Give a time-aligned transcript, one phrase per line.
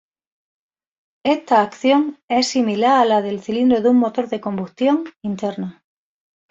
[1.23, 5.83] Esta acción es similar a la del cilindro de un motor de combustión interna.